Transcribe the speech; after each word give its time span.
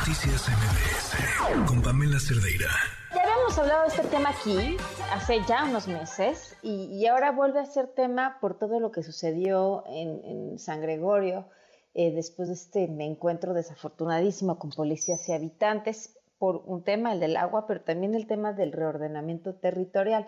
Noticias 0.00 0.48
MBS 0.48 1.68
con 1.68 1.82
Pamela 1.82 2.18
Cerdeira. 2.18 2.70
Ya 3.14 3.22
habíamos 3.22 3.58
hablado 3.58 3.82
de 3.82 3.88
este 3.88 4.04
tema 4.04 4.30
aquí 4.30 4.78
hace 5.12 5.40
ya 5.46 5.64
unos 5.64 5.88
meses 5.88 6.56
y, 6.62 7.06
ahora 7.06 7.32
vuelve 7.32 7.60
a 7.60 7.66
ser 7.66 7.88
tema 7.88 8.38
por 8.40 8.58
todo 8.58 8.80
lo 8.80 8.92
que 8.92 9.02
sucedió 9.02 9.84
en, 9.88 10.58
San 10.58 10.80
Gregorio 10.80 11.48
eh, 11.92 12.12
después 12.12 12.48
de 12.48 12.54
este 12.54 12.84
encuentro 12.84 13.52
desafortunadísimo 13.52 14.58
con 14.58 14.70
policías 14.70 15.28
y 15.28 15.34
habitantes 15.34 16.18
por 16.38 16.62
un 16.64 16.82
tema, 16.82 17.12
el 17.12 17.20
del 17.20 17.36
agua, 17.36 17.66
pero 17.66 17.82
también 17.82 18.14
el 18.14 18.26
tema 18.26 18.54
del 18.54 18.72
reordenamiento 18.72 19.54
territorial. 19.56 20.26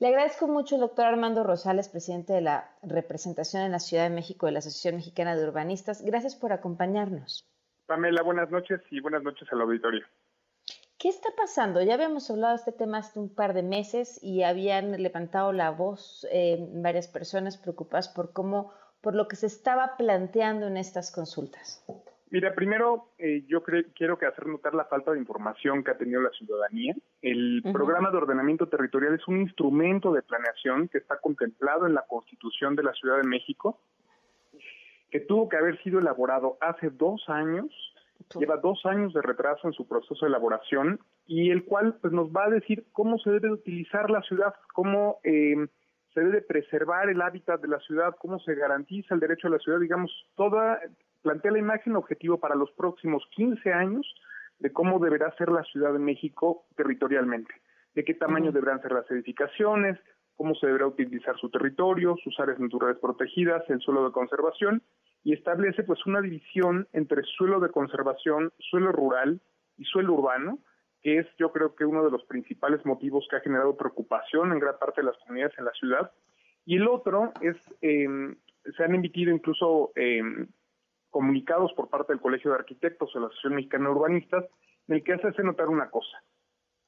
Le 0.00 0.08
agradezco 0.08 0.48
mucho 0.48 0.74
al 0.74 0.80
doctor 0.80 1.06
Armando 1.06 1.44
Rosales, 1.44 1.88
presidente 1.88 2.32
de 2.32 2.40
la 2.40 2.76
representación 2.82 3.62
en 3.62 3.70
la 3.70 3.78
Ciudad 3.78 4.02
de 4.02 4.10
México 4.16 4.46
de 4.46 4.52
la 4.52 4.58
Asociación 4.58 4.96
Mexicana 4.96 5.36
de 5.36 5.44
Urbanistas. 5.44 6.02
Gracias 6.02 6.34
por 6.34 6.52
acompañarnos. 6.52 7.46
Pamela, 7.92 8.22
buenas 8.22 8.50
noches 8.50 8.80
y 8.90 9.00
buenas 9.00 9.22
noches 9.22 9.46
al 9.52 9.60
auditorio. 9.60 10.02
¿Qué 10.98 11.10
está 11.10 11.28
pasando? 11.36 11.82
Ya 11.82 11.92
habíamos 11.92 12.30
hablado 12.30 12.54
de 12.54 12.60
este 12.60 12.72
tema 12.72 12.96
hace 12.96 13.20
un 13.20 13.34
par 13.34 13.52
de 13.52 13.62
meses 13.62 14.18
y 14.22 14.44
habían 14.44 14.92
levantado 14.92 15.52
la 15.52 15.70
voz 15.70 16.26
eh, 16.32 16.56
varias 16.72 17.06
personas 17.06 17.58
preocupadas 17.58 18.08
por 18.08 18.32
cómo, 18.32 18.72
por 19.02 19.14
lo 19.14 19.28
que 19.28 19.36
se 19.36 19.46
estaba 19.46 19.98
planteando 19.98 20.68
en 20.68 20.78
estas 20.78 21.12
consultas. 21.12 21.84
Mira, 22.30 22.54
primero 22.54 23.10
eh, 23.18 23.44
yo 23.46 23.62
quiero 23.62 24.18
que 24.18 24.24
hacer 24.24 24.46
notar 24.46 24.74
la 24.74 24.86
falta 24.86 25.12
de 25.12 25.18
información 25.18 25.84
que 25.84 25.90
ha 25.90 25.98
tenido 25.98 26.22
la 26.22 26.30
ciudadanía. 26.30 26.94
El 27.20 27.62
programa 27.74 28.10
de 28.10 28.16
ordenamiento 28.16 28.68
territorial 28.68 29.16
es 29.16 29.28
un 29.28 29.42
instrumento 29.42 30.14
de 30.14 30.22
planeación 30.22 30.88
que 30.88 30.96
está 30.96 31.20
contemplado 31.20 31.86
en 31.86 31.92
la 31.92 32.06
Constitución 32.08 32.74
de 32.74 32.84
la 32.84 32.94
Ciudad 32.94 33.18
de 33.18 33.28
México, 33.28 33.78
que 35.12 35.20
tuvo 35.20 35.46
que 35.46 35.58
haber 35.58 35.80
sido 35.82 35.98
elaborado 35.98 36.56
hace 36.62 36.88
dos 36.88 37.22
años, 37.28 37.66
lleva 38.34 38.56
dos 38.56 38.84
años 38.84 39.12
de 39.12 39.22
retraso 39.22 39.66
en 39.66 39.72
su 39.72 39.86
proceso 39.86 40.24
de 40.24 40.28
elaboración 40.28 41.00
y 41.26 41.50
el 41.50 41.64
cual 41.64 41.96
pues 42.00 42.12
nos 42.12 42.28
va 42.28 42.44
a 42.44 42.50
decir 42.50 42.86
cómo 42.92 43.18
se 43.18 43.30
debe 43.30 43.52
utilizar 43.52 44.10
la 44.10 44.22
ciudad, 44.22 44.54
cómo 44.74 45.18
eh, 45.24 45.56
se 46.14 46.20
debe 46.20 46.42
preservar 46.42 47.08
el 47.08 47.22
hábitat 47.22 47.60
de 47.60 47.68
la 47.68 47.80
ciudad, 47.80 48.14
cómo 48.18 48.38
se 48.40 48.54
garantiza 48.54 49.14
el 49.14 49.20
derecho 49.20 49.48
a 49.48 49.50
la 49.50 49.58
ciudad, 49.58 49.80
digamos, 49.80 50.10
toda 50.36 50.80
plantea 51.22 51.52
la 51.52 51.58
imagen 51.58 51.96
objetivo 51.96 52.38
para 52.38 52.54
los 52.54 52.70
próximos 52.72 53.24
15 53.34 53.72
años 53.72 54.06
de 54.58 54.72
cómo 54.72 54.98
deberá 54.98 55.34
ser 55.36 55.50
la 55.50 55.62
Ciudad 55.64 55.92
de 55.92 55.98
México 55.98 56.66
territorialmente, 56.76 57.52
de 57.94 58.04
qué 58.04 58.14
tamaño 58.14 58.52
deberán 58.52 58.82
ser 58.82 58.92
las 58.92 59.10
edificaciones, 59.10 59.98
cómo 60.36 60.54
se 60.54 60.66
deberá 60.66 60.86
utilizar 60.86 61.36
su 61.38 61.50
territorio, 61.50 62.16
sus 62.22 62.38
áreas 62.38 62.58
naturales 62.58 62.98
protegidas, 62.98 63.62
el 63.68 63.80
suelo 63.80 64.04
de 64.04 64.12
conservación, 64.12 64.82
y 65.24 65.32
establece 65.32 65.84
pues 65.84 66.04
una 66.06 66.20
división 66.20 66.88
entre 66.92 67.22
suelo 67.22 67.60
de 67.60 67.70
conservación, 67.70 68.52
suelo 68.58 68.92
rural 68.92 69.40
y 69.78 69.84
suelo 69.84 70.14
urbano, 70.14 70.58
que 71.02 71.18
es 71.18 71.26
yo 71.38 71.52
creo 71.52 71.74
que 71.74 71.84
uno 71.84 72.04
de 72.04 72.10
los 72.10 72.24
principales 72.24 72.84
motivos 72.84 73.26
que 73.30 73.36
ha 73.36 73.40
generado 73.40 73.76
preocupación 73.76 74.52
en 74.52 74.58
gran 74.58 74.78
parte 74.78 75.00
de 75.00 75.06
las 75.06 75.18
comunidades 75.18 75.56
en 75.58 75.64
la 75.64 75.72
ciudad. 75.72 76.12
Y 76.64 76.76
el 76.76 76.88
otro 76.88 77.32
es, 77.40 77.56
eh, 77.80 78.08
se 78.76 78.84
han 78.84 78.94
emitido 78.94 79.32
incluso 79.32 79.92
eh, 79.96 80.22
comunicados 81.10 81.72
por 81.74 81.88
parte 81.88 82.12
del 82.12 82.22
Colegio 82.22 82.50
de 82.50 82.58
Arquitectos 82.58 83.14
o 83.14 83.20
la 83.20 83.26
Asociación 83.26 83.56
Mexicana 83.56 83.84
de 83.86 83.94
Urbanistas, 83.94 84.44
en 84.88 84.96
el 84.96 85.04
que 85.04 85.12
hace 85.12 85.42
notar 85.42 85.68
una 85.68 85.90
cosa. 85.90 86.22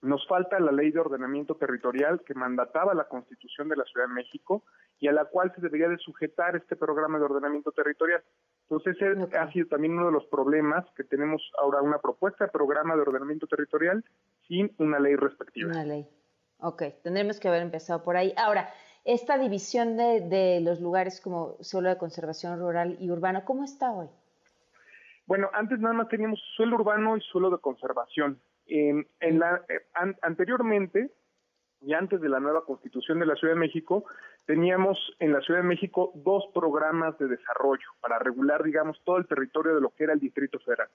Nos 0.05 0.27
falta 0.29 0.61
la 0.61 0.71
ley 0.71 0.91
de 0.91 1.01
ordenamiento 1.01 1.55
territorial 1.55 2.21
que 2.27 2.35
mandataba 2.35 2.93
la 2.93 3.09
Constitución 3.09 3.71
de 3.71 3.77
la 3.77 3.85
Ciudad 3.85 4.07
de 4.07 4.13
México 4.13 4.63
y 5.01 5.09
a 5.09 5.13
la 5.13 5.25
cual 5.25 5.51
se 5.55 5.63
debería 5.63 5.89
de 5.89 5.97
sujetar 5.97 6.55
este 6.57 6.77
programa 6.77 7.19
de 7.19 7.25
ordenamiento 7.25 7.73
territorial. 7.73 8.23
Entonces, 8.69 8.97
ese 9.01 9.39
ha 9.39 9.51
sido 9.51 9.67
también 9.69 9.95
uno 9.95 10.07
de 10.07 10.13
los 10.13 10.27
problemas 10.27 10.85
que 10.95 11.05
tenemos 11.05 11.43
ahora 11.59 11.81
una 11.81 12.01
propuesta 12.01 12.45
de 12.45 12.51
programa 12.51 12.95
de 12.95 13.01
ordenamiento 13.01 13.47
territorial 13.47 14.05
sin 14.47 14.75
una 14.77 14.99
ley 14.99 15.17
respectiva. 15.17 15.71
Una 15.71 15.85
ley. 15.85 16.07
Ok, 16.59 16.83
tendremos 17.03 17.41
que 17.41 17.49
haber 17.49 17.63
empezado 17.63 18.03
por 18.03 18.19
ahí. 18.19 18.35
Ahora, 18.37 18.69
esta 19.05 19.39
división 19.39 19.97
de, 19.97 20.61
los 20.63 20.83
lugares 20.83 21.23
como 21.23 21.57
suelo 21.61 21.89
de 21.89 21.97
conservación 21.97 22.61
rural 22.61 22.99
y 23.01 23.11
urbano, 23.11 23.43
¿cómo 23.47 23.65
está 23.65 23.91
hoy? 23.91 24.09
Bueno, 25.27 25.49
antes 25.55 25.79
nada 25.79 25.95
más 25.95 26.09
teníamos 26.09 26.39
suelo 26.57 26.77
urbano 26.77 27.17
y 27.17 27.23
suelo 27.23 27.49
de 27.49 27.57
conservación. 27.57 28.39
En 28.67 29.39
la, 29.39 29.65
eh, 29.69 29.81
anteriormente, 30.23 31.11
y 31.81 31.93
antes 31.93 32.21
de 32.21 32.29
la 32.29 32.41
nueva 32.41 32.65
constitución 32.65 33.19
de 33.19 33.27
la 33.27 33.35
Ciudad 33.35 33.55
de 33.55 33.61
México, 33.61 34.05
teníamos 34.47 34.99
en 35.19 35.33
la 35.33 35.41
Ciudad 35.41 35.61
de 35.61 35.69
México 35.69 36.13
dos 36.15 36.45
programas 36.55 37.19
de 37.19 37.29
desarrollo 37.29 37.87
para 38.01 38.19
regular, 38.19 38.63
digamos, 38.63 39.01
todo 39.05 39.19
el 39.19 39.27
territorio 39.27 39.75
de 39.75 39.81
lo 39.81 39.91
que 39.91 40.05
era 40.05 40.15
el 40.15 40.21
Distrito 40.21 40.59
Federal. 40.61 40.89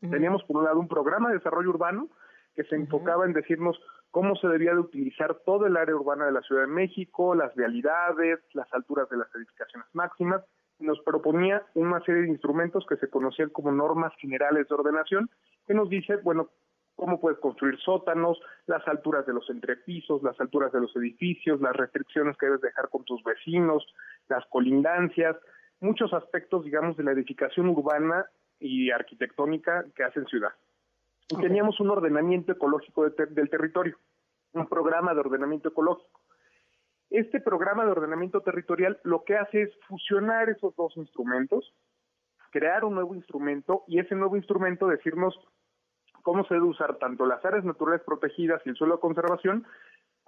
Teníamos, 0.00 0.44
por 0.44 0.58
un 0.58 0.64
lado, 0.64 0.78
un 0.78 0.86
programa 0.86 1.28
de 1.28 1.38
desarrollo 1.38 1.70
urbano 1.70 2.08
que 2.54 2.64
se 2.64 2.76
enfocaba 2.76 3.24
en 3.24 3.32
decirnos 3.32 3.80
cómo 4.10 4.36
se 4.36 4.48
debía 4.48 4.72
de 4.72 4.80
utilizar 4.80 5.40
todo 5.44 5.66
el 5.66 5.76
área 5.76 5.94
urbana 5.94 6.26
de 6.26 6.32
la 6.32 6.42
Ciudad 6.42 6.62
de 6.62 6.68
México, 6.68 7.34
las 7.34 7.54
vialidades, 7.54 8.40
las 8.52 8.72
alturas 8.72 9.08
de 9.08 9.16
las 9.16 9.34
edificaciones 9.34 9.88
máximas, 9.92 10.42
nos 10.78 11.00
proponía 11.00 11.62
una 11.74 12.00
serie 12.00 12.22
de 12.22 12.28
instrumentos 12.28 12.86
que 12.88 12.96
se 12.96 13.10
conocían 13.10 13.50
como 13.50 13.72
normas 13.72 14.12
generales 14.18 14.68
de 14.68 14.74
ordenación, 14.74 15.28
que 15.66 15.74
nos 15.74 15.88
dice, 15.88 16.16
bueno, 16.16 16.50
cómo 16.98 17.20
puedes 17.20 17.38
construir 17.38 17.78
sótanos, 17.78 18.38
las 18.66 18.86
alturas 18.88 19.24
de 19.24 19.32
los 19.32 19.48
entrepisos, 19.48 20.22
las 20.22 20.38
alturas 20.40 20.72
de 20.72 20.80
los 20.80 20.94
edificios, 20.96 21.60
las 21.60 21.74
restricciones 21.74 22.36
que 22.36 22.46
debes 22.46 22.60
dejar 22.60 22.90
con 22.90 23.04
tus 23.04 23.22
vecinos, 23.22 23.86
las 24.28 24.44
colindancias, 24.46 25.36
muchos 25.80 26.12
aspectos, 26.12 26.64
digamos, 26.64 26.96
de 26.96 27.04
la 27.04 27.12
edificación 27.12 27.68
urbana 27.68 28.26
y 28.58 28.90
arquitectónica 28.90 29.84
que 29.94 30.02
hacen 30.02 30.26
ciudad 30.26 30.52
y 31.30 31.36
teníamos 31.36 31.78
un 31.80 31.90
ordenamiento 31.90 32.52
ecológico 32.52 33.08
del 33.08 33.50
territorio, 33.50 33.96
un 34.52 34.66
programa 34.66 35.12
de 35.12 35.20
ordenamiento 35.20 35.68
ecológico. 35.68 36.20
Este 37.10 37.40
programa 37.40 37.84
de 37.84 37.92
ordenamiento 37.92 38.40
territorial 38.40 38.98
lo 39.02 39.24
que 39.24 39.36
hace 39.36 39.62
es 39.62 39.70
fusionar 39.86 40.48
esos 40.48 40.74
dos 40.76 40.96
instrumentos, 40.96 41.74
crear 42.50 42.84
un 42.84 42.94
nuevo 42.94 43.14
instrumento 43.14 43.84
y 43.86 43.98
ese 43.98 44.14
nuevo 44.14 44.36
instrumento 44.36 44.88
decirnos 44.88 45.38
cómo 46.22 46.44
se 46.46 46.54
debe 46.54 46.66
usar 46.66 46.96
tanto 46.96 47.26
las 47.26 47.44
áreas 47.44 47.64
naturales 47.64 48.02
protegidas 48.04 48.60
y 48.64 48.70
el 48.70 48.76
suelo 48.76 48.96
de 48.96 49.00
conservación 49.00 49.66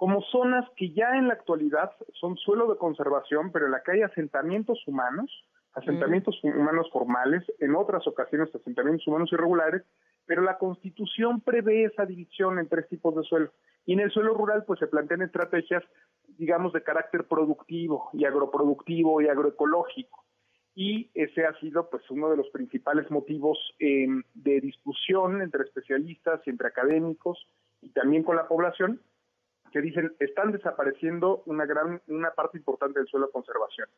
como 0.00 0.22
zonas 0.22 0.64
que 0.76 0.94
ya 0.94 1.10
en 1.16 1.28
la 1.28 1.34
actualidad 1.34 1.92
son 2.14 2.34
suelo 2.38 2.72
de 2.72 2.78
conservación, 2.78 3.52
pero 3.52 3.66
en 3.66 3.72
la 3.72 3.82
que 3.82 3.92
hay 3.92 4.00
asentamientos 4.00 4.82
humanos, 4.86 5.30
asentamientos 5.74 6.42
humanos 6.42 6.88
formales, 6.90 7.44
en 7.58 7.74
otras 7.74 8.06
ocasiones 8.06 8.48
asentamientos 8.54 9.06
humanos 9.06 9.30
irregulares, 9.30 9.82
pero 10.24 10.40
la 10.40 10.56
Constitución 10.56 11.42
prevé 11.42 11.84
esa 11.84 12.06
división 12.06 12.58
en 12.58 12.68
tres 12.68 12.88
tipos 12.88 13.14
de 13.14 13.24
suelo. 13.24 13.52
Y 13.84 13.92
en 13.92 14.00
el 14.00 14.10
suelo 14.10 14.32
rural, 14.32 14.64
pues 14.66 14.80
se 14.80 14.86
plantean 14.86 15.20
estrategias, 15.20 15.84
digamos, 16.38 16.72
de 16.72 16.82
carácter 16.82 17.24
productivo 17.26 18.08
y 18.14 18.24
agroproductivo 18.24 19.20
y 19.20 19.28
agroecológico. 19.28 20.24
Y 20.74 21.10
ese 21.14 21.44
ha 21.44 21.58
sido, 21.60 21.90
pues, 21.90 22.08
uno 22.10 22.30
de 22.30 22.36
los 22.36 22.48
principales 22.50 23.10
motivos 23.10 23.58
em, 23.78 24.22
de 24.34 24.60
discusión 24.60 25.42
entre 25.42 25.64
especialistas 25.64 26.40
y 26.46 26.50
entre 26.50 26.68
académicos 26.68 27.46
y 27.82 27.90
también 27.90 28.22
con 28.22 28.36
la 28.36 28.46
población, 28.46 29.00
que 29.72 29.80
dicen 29.80 30.12
están 30.18 30.52
desapareciendo 30.52 31.42
una 31.46 31.64
gran, 31.64 32.00
una 32.08 32.30
parte 32.32 32.58
importante 32.58 32.98
del 32.98 33.08
suelo 33.08 33.26
de 33.26 33.32
conservación 33.32 33.88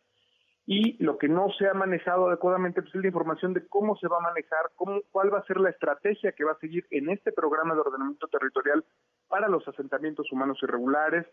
y 0.67 1.03
lo 1.03 1.19
que 1.19 1.29
no 1.29 1.51
se 1.59 1.67
ha 1.67 1.75
manejado 1.75 2.29
adecuadamente 2.29 2.83
pues, 2.83 2.95
es 2.95 3.01
la 3.01 3.09
información 3.09 3.53
de 3.53 3.67
cómo 3.67 3.97
se 3.97 4.07
va 4.07 4.19
a 4.19 4.21
manejar, 4.21 4.71
cómo, 4.77 5.01
cuál 5.11 5.33
va 5.33 5.39
a 5.39 5.47
ser 5.47 5.59
la 5.59 5.71
estrategia 5.71 6.33
que 6.33 6.45
va 6.45 6.53
a 6.53 6.59
seguir 6.59 6.87
en 6.91 7.11
este 7.11 7.33
programa 7.33 7.75
de 7.75 7.81
ordenamiento 7.81 8.29
territorial 8.29 8.85
para 9.29 9.49
los 9.49 9.67
asentamientos 9.67 10.31
humanos 10.31 10.59
irregulares, 10.63 11.27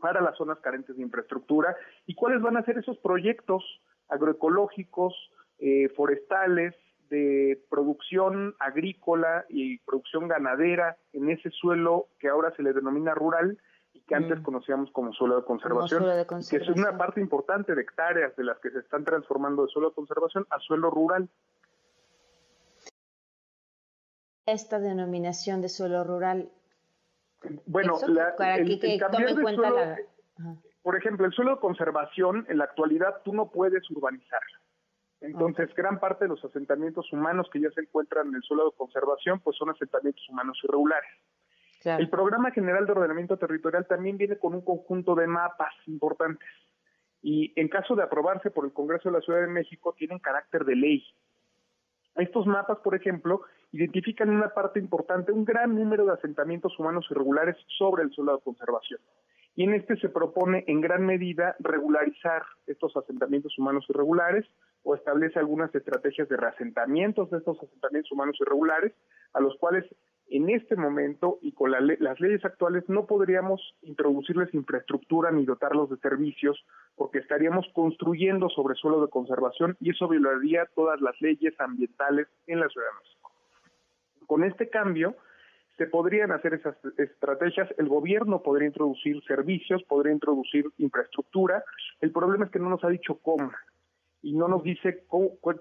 para 0.00 0.22
las 0.22 0.36
zonas 0.38 0.58
carentes 0.60 0.96
de 0.96 1.02
infraestructura 1.02 1.76
y 2.06 2.14
cuáles 2.14 2.40
van 2.40 2.56
a 2.56 2.64
ser 2.64 2.78
esos 2.78 2.96
proyectos 2.98 3.62
agroecológicos, 4.10 5.14
eh, 5.58 5.88
forestales, 5.96 6.74
de 7.08 7.60
producción 7.68 8.54
agrícola 8.60 9.44
y 9.48 9.78
producción 9.78 10.28
ganadera 10.28 10.96
en 11.12 11.28
ese 11.28 11.50
suelo 11.50 12.06
que 12.20 12.28
ahora 12.28 12.54
se 12.54 12.62
le 12.62 12.72
denomina 12.72 13.14
rural 13.14 13.58
que 14.10 14.16
antes 14.16 14.40
mm. 14.40 14.42
conocíamos 14.42 14.90
como 14.90 15.12
suelo 15.12 15.36
de, 15.36 15.44
conservación, 15.44 16.02
que 16.50 16.56
es 16.56 16.68
una 16.68 16.98
parte 16.98 17.20
importante 17.20 17.76
de 17.76 17.82
hectáreas 17.82 18.34
de 18.34 18.42
las 18.42 18.58
que 18.58 18.70
se 18.70 18.80
están 18.80 19.04
transformando 19.04 19.62
de 19.62 19.68
suelo 19.68 19.90
de 19.90 19.94
conservación 19.94 20.46
a 20.50 20.58
suelo 20.58 20.90
rural. 20.90 21.28
Esta 24.46 24.80
denominación 24.80 25.62
de 25.62 25.68
suelo 25.68 26.02
rural. 26.02 26.50
Bueno, 27.66 27.98
para 28.36 28.56
el, 28.56 28.80
que, 28.80 28.94
en 28.94 29.40
cuenta 29.40 29.70
la... 29.70 29.98
Por 30.82 30.96
ejemplo, 30.96 31.26
el 31.26 31.32
suelo 31.32 31.52
de 31.54 31.60
conservación, 31.60 32.46
en 32.48 32.58
la 32.58 32.64
actualidad 32.64 33.22
tú 33.24 33.34
no 33.34 33.50
puedes 33.50 33.88
urbanizarlo. 33.90 34.58
Entonces, 35.20 35.74
gran 35.74 36.00
parte 36.00 36.24
de 36.24 36.30
los 36.30 36.42
asentamientos 36.44 37.12
humanos 37.12 37.48
que 37.52 37.60
ya 37.60 37.70
se 37.72 37.82
encuentran 37.82 38.28
en 38.28 38.36
el 38.36 38.42
suelo 38.42 38.70
de 38.70 38.76
conservación, 38.76 39.40
pues 39.40 39.56
son 39.56 39.68
asentamientos 39.68 40.26
humanos 40.30 40.58
irregulares. 40.64 41.10
El 41.84 42.08
Programa 42.10 42.50
General 42.50 42.84
de 42.84 42.92
Ordenamiento 42.92 43.38
Territorial 43.38 43.86
también 43.86 44.18
viene 44.18 44.38
con 44.38 44.54
un 44.54 44.62
conjunto 44.62 45.14
de 45.14 45.26
mapas 45.26 45.72
importantes 45.86 46.48
y 47.22 47.52
en 47.56 47.68
caso 47.68 47.94
de 47.94 48.02
aprobarse 48.02 48.50
por 48.50 48.64
el 48.64 48.72
Congreso 48.72 49.08
de 49.08 49.14
la 49.14 49.20
Ciudad 49.22 49.40
de 49.40 49.46
México 49.46 49.94
tienen 49.96 50.18
carácter 50.18 50.64
de 50.64 50.76
ley. 50.76 51.04
Estos 52.16 52.46
mapas, 52.46 52.78
por 52.78 52.94
ejemplo, 52.94 53.42
identifican 53.72 54.30
una 54.30 54.50
parte 54.50 54.78
importante, 54.78 55.32
un 55.32 55.44
gran 55.44 55.74
número 55.74 56.04
de 56.04 56.12
asentamientos 56.12 56.78
humanos 56.78 57.06
irregulares 57.10 57.56
sobre 57.78 58.02
el 58.02 58.10
suelo 58.10 58.36
de 58.36 58.42
conservación. 58.42 59.00
Y 59.56 59.64
en 59.64 59.74
este 59.74 59.96
se 59.96 60.08
propone 60.08 60.64
en 60.68 60.80
gran 60.80 61.04
medida 61.04 61.56
regularizar 61.58 62.42
estos 62.66 62.96
asentamientos 62.96 63.58
humanos 63.58 63.84
irregulares 63.88 64.46
o 64.82 64.94
establece 64.94 65.38
algunas 65.38 65.74
estrategias 65.74 66.28
de 66.28 66.36
reasentamientos 66.36 67.30
de 67.30 67.38
estos 67.38 67.62
asentamientos 67.62 68.12
humanos 68.12 68.36
irregulares, 68.40 68.92
a 69.32 69.40
los 69.40 69.56
cuales 69.58 69.84
en 70.30 70.48
este 70.48 70.76
momento 70.76 71.38
y 71.42 71.52
con 71.52 71.72
las 71.72 72.20
leyes 72.20 72.44
actuales 72.44 72.84
no 72.88 73.06
podríamos 73.06 73.60
introducirles 73.82 74.54
infraestructura 74.54 75.32
ni 75.32 75.44
dotarlos 75.44 75.90
de 75.90 75.96
servicios 75.96 76.64
porque 76.94 77.18
estaríamos 77.18 77.66
construyendo 77.74 78.48
sobre 78.48 78.76
suelo 78.76 79.02
de 79.02 79.10
conservación 79.10 79.76
y 79.80 79.90
eso 79.90 80.06
violaría 80.06 80.66
todas 80.76 81.00
las 81.00 81.20
leyes 81.20 81.58
ambientales 81.58 82.28
en 82.46 82.60
la 82.60 82.68
Ciudad 82.68 82.86
de 82.86 82.98
México. 83.02 83.32
Con 84.26 84.44
este 84.44 84.68
cambio 84.70 85.16
se 85.80 85.86
podrían 85.86 86.30
hacer 86.30 86.52
esas 86.52 86.76
estrategias, 86.98 87.66
el 87.78 87.88
gobierno 87.88 88.42
podría 88.42 88.68
introducir 88.68 89.18
servicios, 89.26 89.82
podría 89.84 90.12
introducir 90.12 90.66
infraestructura, 90.76 91.64
el 92.02 92.12
problema 92.12 92.44
es 92.44 92.50
que 92.50 92.58
no 92.58 92.68
nos 92.68 92.84
ha 92.84 92.90
dicho 92.90 93.18
cómo 93.22 93.50
y 94.20 94.34
no 94.34 94.46
nos 94.46 94.62
dice 94.62 95.06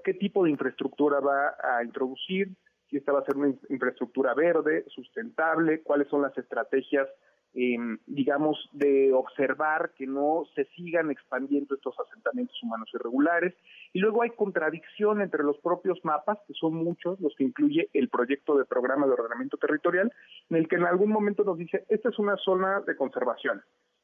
qué 0.03 0.13
tipo 0.15 0.43
de 0.43 0.49
infraestructura 0.49 1.21
va 1.21 1.55
a 1.63 1.85
introducir, 1.85 2.49
si 2.89 2.97
esta 2.97 3.13
va 3.13 3.19
a 3.19 3.23
ser 3.23 3.37
una 3.37 3.53
infraestructura 3.69 4.33
verde, 4.33 4.83
sustentable, 4.89 5.83
cuáles 5.83 6.09
son 6.09 6.21
las 6.21 6.37
estrategias, 6.37 7.07
em, 7.53 7.97
digamos, 8.05 8.69
de 8.73 9.11
observar 9.13 9.91
que 9.95 10.05
no 10.05 10.45
se 10.55 10.65
sigan 10.75 11.11
expandiendo 11.11 11.75
estos 11.75 11.95
asentamientos 11.99 12.61
humanos 12.61 12.89
irregulares. 12.93 13.55
Y 13.93 13.99
luego 13.99 14.21
hay 14.21 14.29
contradicción 14.31 15.21
entre 15.21 15.43
los 15.43 15.57
propios 15.59 15.99
mapas, 16.03 16.37
que 16.47 16.53
son 16.53 16.75
muchos, 16.75 17.19
los 17.19 17.33
que 17.35 17.43
incluye 17.43 17.89
el 17.93 18.09
proyecto 18.09 18.57
de 18.57 18.65
programa 18.65 19.07
de 19.07 19.13
ordenamiento 19.13 19.57
territorial, 19.57 20.11
en 20.49 20.57
el 20.57 20.67
que 20.67 20.75
en 20.75 20.85
algún 20.85 21.09
momento 21.11 21.43
nos 21.43 21.57
dice, 21.57 21.85
esta 21.89 22.09
es 22.09 22.19
una 22.19 22.37
zona 22.37 22.81
de 22.81 22.95
conservación. 22.95 23.61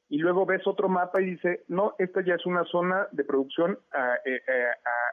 Y 0.10 0.20
luego 0.20 0.46
ves 0.46 0.66
otro 0.68 0.88
mapa 0.88 1.22
y 1.22 1.26
dice, 1.26 1.64
no, 1.68 1.96
esta 1.98 2.22
ya 2.22 2.36
es 2.36 2.46
una 2.46 2.64
zona 2.66 3.08
de 3.12 3.24
producción 3.24 3.80
ah, 3.92 4.16
eh, 4.26 4.42
eh, 4.48 4.66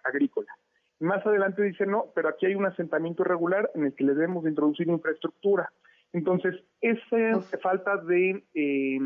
agrícola. 0.05 0.53
Más 1.01 1.27
adelante 1.27 1.63
dice, 1.63 1.87
no, 1.87 2.13
pero 2.15 2.29
aquí 2.29 2.47
hay 2.47 2.55
un 2.55 2.67
asentamiento 2.67 3.23
irregular 3.23 3.71
en 3.75 3.87
el 3.87 3.95
que 3.95 4.05
le 4.05 4.15
debemos 4.15 4.45
de 4.45 4.51
introducir 4.51 4.87
infraestructura. 4.89 5.73
Entonces, 6.13 6.55
esa 6.81 7.41
falta 7.63 7.97
de 7.97 8.45
eh, 8.55 8.99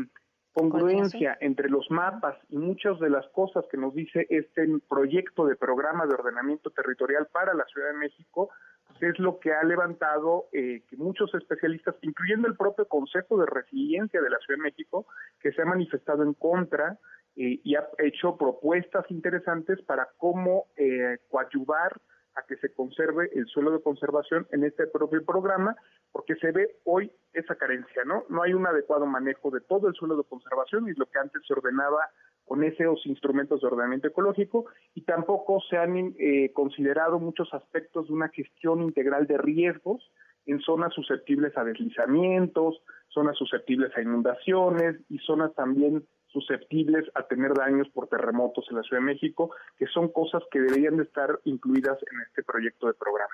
congruencia 0.57 1.37
entre 1.39 1.69
los 1.69 1.89
mapas 1.91 2.35
y 2.49 2.57
muchas 2.57 2.99
de 2.99 3.09
las 3.09 3.27
cosas 3.29 3.63
que 3.71 3.77
nos 3.77 3.93
dice 3.93 4.25
este 4.29 4.67
proyecto 4.89 5.45
de 5.45 5.55
programa 5.55 6.07
de 6.07 6.15
ordenamiento 6.15 6.71
territorial 6.71 7.27
para 7.31 7.53
la 7.53 7.63
Ciudad 7.65 7.89
de 7.89 7.97
México, 7.97 8.49
pues 8.87 9.03
es 9.03 9.19
lo 9.19 9.39
que 9.39 9.53
ha 9.53 9.63
levantado 9.63 10.47
eh, 10.51 10.81
que 10.89 10.97
muchos 10.97 11.33
especialistas, 11.35 11.95
incluyendo 12.01 12.47
el 12.47 12.57
propio 12.57 12.87
Consejo 12.87 13.37
de 13.37 13.45
Resiliencia 13.45 14.19
de 14.19 14.29
la 14.29 14.39
Ciudad 14.39 14.57
de 14.57 14.63
México, 14.63 15.05
que 15.39 15.51
se 15.51 15.61
ha 15.61 15.65
manifestado 15.65 16.23
en 16.23 16.33
contra 16.33 16.97
eh, 17.35 17.61
y 17.63 17.75
ha 17.75 17.87
hecho 17.99 18.35
propuestas 18.35 19.05
interesantes 19.11 19.79
para 19.83 20.09
cómo 20.17 20.65
eh, 20.75 21.19
coadyuvar 21.29 22.01
a 22.37 22.43
que 22.47 22.55
se 22.57 22.73
conserve 22.73 23.29
el 23.33 23.47
suelo 23.47 23.71
de 23.71 23.81
conservación 23.81 24.47
en 24.51 24.63
este 24.63 24.87
propio 24.87 25.25
programa, 25.25 25.75
porque 26.11 26.35
se 26.35 26.51
ve 26.51 26.77
hoy 26.85 27.11
esa 27.33 27.55
carencia, 27.55 28.03
¿no? 28.05 28.25
No 28.29 28.43
hay 28.43 28.53
un 28.53 28.65
adecuado 28.67 29.05
manejo 29.05 29.49
de 29.49 29.61
todo 29.61 29.87
el 29.87 29.95
suelo 29.95 30.15
de 30.15 30.23
conservación 30.23 30.87
y 30.87 30.93
lo 30.93 31.07
que 31.07 31.19
antes 31.19 31.41
se 31.45 31.53
ordenaba 31.53 32.09
con 32.45 32.63
esos 32.63 33.05
instrumentos 33.05 33.59
de 33.59 33.67
ordenamiento 33.67 34.07
ecológico 34.07 34.67
y 34.93 35.01
tampoco 35.01 35.59
se 35.69 35.77
han 35.77 36.15
eh, 36.17 36.51
considerado 36.53 37.19
muchos 37.19 37.53
aspectos 37.53 38.07
de 38.07 38.13
una 38.13 38.29
gestión 38.29 38.81
integral 38.83 39.27
de 39.27 39.37
riesgos 39.37 40.11
en 40.45 40.61
zonas 40.61 40.93
susceptibles 40.93 41.57
a 41.57 41.65
deslizamientos, 41.65 42.81
zonas 43.09 43.35
susceptibles 43.37 43.95
a 43.97 44.01
inundaciones 44.01 44.95
y 45.09 45.17
zonas 45.19 45.53
también 45.55 46.07
susceptibles 46.31 47.05
a 47.15 47.27
tener 47.27 47.53
daños 47.53 47.87
por 47.89 48.07
terremotos 48.07 48.65
en 48.69 48.77
la 48.77 48.83
Ciudad 48.83 49.01
de 49.01 49.13
México, 49.13 49.51
que 49.77 49.87
son 49.87 50.09
cosas 50.09 50.43
que 50.51 50.59
deberían 50.59 50.97
de 50.97 51.03
estar 51.03 51.39
incluidas 51.45 51.97
en 52.11 52.21
este 52.27 52.43
proyecto 52.43 52.87
de 52.87 52.93
programa. 52.93 53.33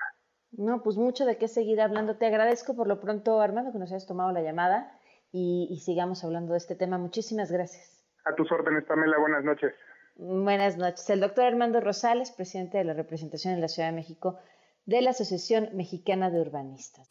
No, 0.52 0.82
pues 0.82 0.96
mucho 0.96 1.26
de 1.26 1.36
qué 1.36 1.48
seguir 1.48 1.80
hablando. 1.80 2.16
Te 2.16 2.26
agradezco 2.26 2.76
por 2.76 2.86
lo 2.86 3.00
pronto, 3.00 3.40
Armando, 3.40 3.72
que 3.72 3.78
nos 3.78 3.90
hayas 3.90 4.06
tomado 4.06 4.32
la 4.32 4.42
llamada 4.42 4.98
y, 5.32 5.66
y 5.70 5.78
sigamos 5.80 6.22
hablando 6.24 6.52
de 6.52 6.58
este 6.58 6.76
tema. 6.76 6.96
Muchísimas 6.98 7.50
gracias. 7.50 8.04
A 8.24 8.34
tus 8.34 8.50
órdenes, 8.52 8.84
Pamela. 8.84 9.18
Buenas 9.18 9.44
noches. 9.44 9.74
Buenas 10.16 10.76
noches. 10.76 11.10
El 11.10 11.20
doctor 11.20 11.44
Armando 11.44 11.80
Rosales, 11.80 12.30
presidente 12.30 12.78
de 12.78 12.84
la 12.84 12.94
representación 12.94 13.54
en 13.54 13.60
la 13.60 13.68
Ciudad 13.68 13.88
de 13.88 13.96
México 13.96 14.38
de 14.86 15.02
la 15.02 15.10
Asociación 15.10 15.70
Mexicana 15.74 16.30
de 16.30 16.40
Urbanistas. 16.40 17.08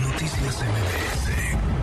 Noticias 0.00 0.62
MBS 0.62 1.73